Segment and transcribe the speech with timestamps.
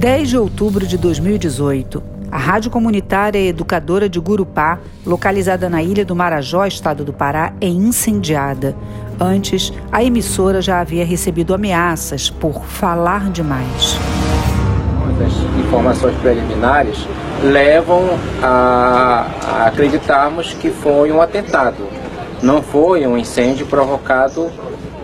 [0.00, 2.02] 10 de outubro de 2018.
[2.32, 7.66] A rádio comunitária educadora de Gurupá, localizada na ilha do Marajó, estado do Pará, é
[7.66, 8.74] incendiada.
[9.20, 13.98] Antes, a emissora já havia recebido ameaças por falar demais.
[15.22, 17.06] As informações preliminares
[17.44, 21.86] levam a, a acreditarmos que foi um atentado,
[22.42, 24.50] não foi um incêndio provocado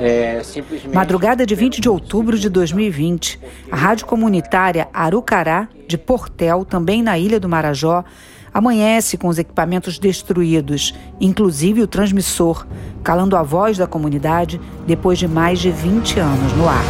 [0.00, 0.94] é, simplesmente...
[0.94, 3.40] Madrugada de 20 de outubro de 2020,
[3.70, 8.04] a rádio comunitária Arucará, de Portel, também na Ilha do Marajó,
[8.52, 12.66] amanhece com os equipamentos destruídos, inclusive o transmissor,
[13.02, 16.84] calando a voz da comunidade depois de mais de 20 anos no ar.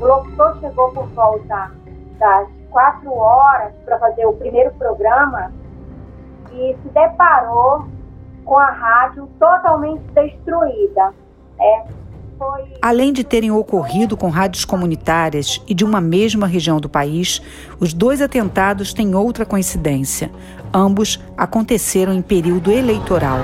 [0.00, 1.70] O locutor chegou por volta
[2.18, 5.52] das quatro horas para fazer o primeiro programa
[6.52, 7.86] e se deparou
[8.44, 11.12] com a rádio totalmente destruída.
[11.64, 11.84] É,
[12.38, 12.64] foi...
[12.82, 17.40] Além de terem ocorrido com rádios comunitárias e de uma mesma região do país,
[17.80, 20.30] os dois atentados têm outra coincidência.
[20.72, 23.38] Ambos aconteceram em período eleitoral.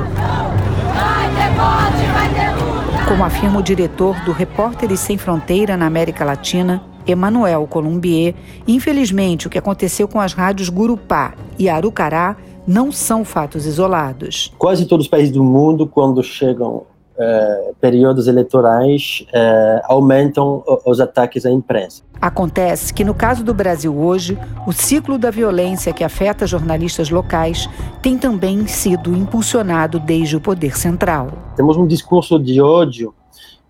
[3.08, 8.34] Como afirma o diretor do Repórteres Sem Fronteira na América Latina, Emanuel Columbier,
[8.68, 12.36] infelizmente o que aconteceu com as rádios Gurupá e Arucará
[12.66, 14.52] não são fatos isolados.
[14.58, 16.84] Quase todos os países do mundo, quando chegam
[17.20, 22.02] é, períodos eleitorais é, aumentam os ataques à imprensa.
[22.18, 27.68] Acontece que, no caso do Brasil hoje, o ciclo da violência que afeta jornalistas locais
[28.02, 31.28] tem também sido impulsionado desde o poder central.
[31.56, 33.14] Temos um discurso de ódio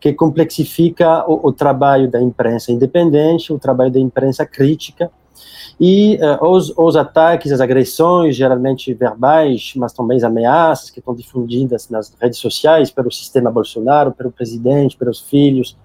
[0.00, 5.10] que complexifica o, o trabalho da imprensa independente, o trabalho da imprensa crítica,
[5.80, 11.14] e uh, os, os, ataques, as agressões, geralmente verbais, mas também as ameaças que estão
[11.14, 15.76] difundidas nas redes sociais pelo sistema Bolsonaro, pelo presidente, pelos filhos,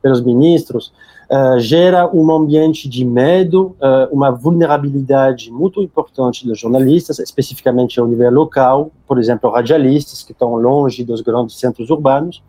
[0.00, 0.92] pelos ministros,
[1.30, 8.06] uh, gera um ambiente de medo, uh, uma vulnerabilidade muito importante dos jornalistas, especificamente ao
[8.06, 12.42] nível local, por exemplo, radialistas que estão longe dos grandes centros urbanos,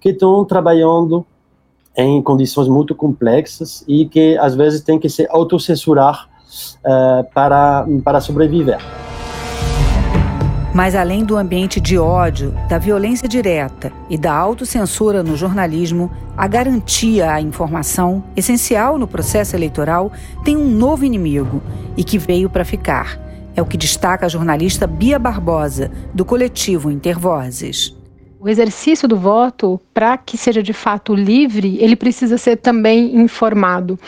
[0.00, 1.26] que estão trabalhando
[1.96, 6.28] em condições muito complexas e que às vezes tem que se autocensurar
[6.84, 8.78] uh, para, para sobreviver.
[10.78, 16.46] Mas além do ambiente de ódio, da violência direta e da autocensura no jornalismo, a
[16.46, 20.12] garantia à informação, essencial no processo eleitoral,
[20.44, 21.60] tem um novo inimigo
[21.96, 23.18] e que veio para ficar.
[23.56, 27.97] É o que destaca a jornalista Bia Barbosa, do coletivo Intervozes.
[28.40, 33.98] O exercício do voto, para que seja de fato livre, ele precisa ser também informado.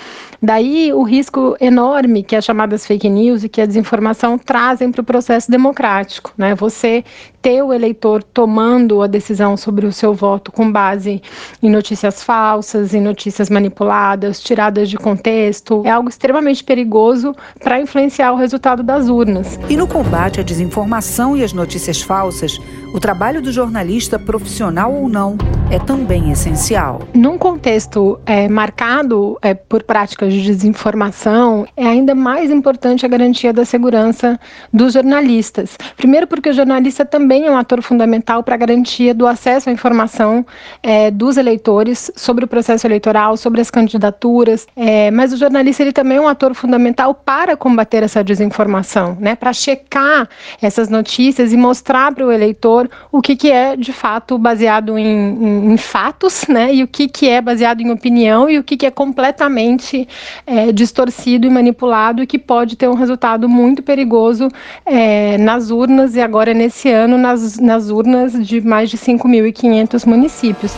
[0.40, 5.00] Daí o risco enorme que as chamadas fake news e que a desinformação trazem para
[5.00, 6.32] o processo democrático.
[6.38, 6.54] Né?
[6.54, 7.04] Você
[7.42, 11.22] ter o eleitor tomando a decisão sobre o seu voto com base
[11.62, 18.32] em notícias falsas, em notícias manipuladas, tiradas de contexto, é algo extremamente perigoso para influenciar
[18.32, 19.58] o resultado das urnas.
[19.68, 22.58] E no combate à desinformação e às notícias falsas,
[22.92, 25.36] o trabalho do jornalista, profissional ou não,
[25.70, 27.00] é também essencial.
[27.14, 33.52] Num contexto é, marcado é, por práticas de desinformação, é ainda mais importante a garantia
[33.52, 34.38] da segurança
[34.72, 35.76] dos jornalistas.
[35.96, 39.72] Primeiro, porque o jornalista também é um ator fundamental para a garantia do acesso à
[39.72, 40.44] informação
[40.82, 44.66] é, dos eleitores sobre o processo eleitoral, sobre as candidaturas.
[44.76, 49.34] É, mas o jornalista ele também é um ator fundamental para combater essa desinformação, né?
[49.34, 50.28] Para checar
[50.60, 55.06] essas notícias e mostrar para o eleitor o que, que é de fato baseado em,
[55.06, 56.74] em, em fatos, né?
[56.74, 60.08] E o que, que é baseado em opinião e o que, que é completamente
[60.46, 64.48] é, distorcido e manipulado e que pode ter um resultado muito perigoso
[64.84, 70.72] é, nas urnas e agora nesse ano nas, nas urnas de mais de 5.500 municípios.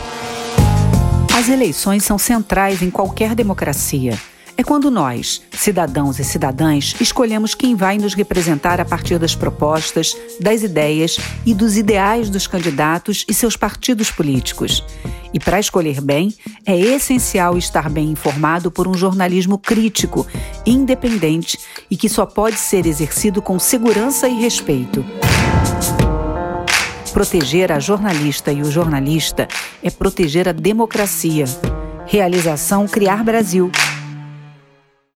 [1.35, 4.17] As eleições são centrais em qualquer democracia.
[4.55, 10.15] É quando nós, cidadãos e cidadãs, escolhemos quem vai nos representar a partir das propostas,
[10.39, 14.83] das ideias e dos ideais dos candidatos e seus partidos políticos.
[15.33, 16.31] E para escolher bem,
[16.67, 20.27] é essencial estar bem informado por um jornalismo crítico,
[20.63, 21.57] independente
[21.89, 25.03] e que só pode ser exercido com segurança e respeito.
[27.13, 29.47] Proteger a jornalista e o jornalista
[29.83, 31.45] é proteger a democracia.
[32.07, 33.71] Realização Criar Brasil